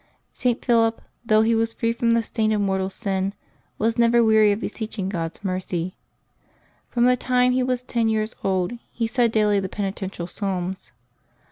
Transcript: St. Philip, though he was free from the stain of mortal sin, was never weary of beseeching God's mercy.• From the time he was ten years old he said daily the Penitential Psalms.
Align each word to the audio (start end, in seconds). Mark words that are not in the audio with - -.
St. 0.33 0.65
Philip, 0.65 0.99
though 1.23 1.43
he 1.43 1.53
was 1.53 1.75
free 1.75 1.93
from 1.93 2.09
the 2.09 2.23
stain 2.23 2.51
of 2.53 2.59
mortal 2.59 2.89
sin, 2.89 3.35
was 3.77 3.99
never 3.99 4.23
weary 4.23 4.51
of 4.51 4.59
beseeching 4.61 5.09
God's 5.09 5.43
mercy.• 5.43 5.95
From 6.91 7.05
the 7.05 7.15
time 7.15 7.51
he 7.51 7.61
was 7.61 7.83
ten 7.83 8.09
years 8.09 8.33
old 8.43 8.73
he 8.91 9.05
said 9.05 9.31
daily 9.31 9.59
the 9.59 9.69
Penitential 9.69 10.25
Psalms. 10.25 10.91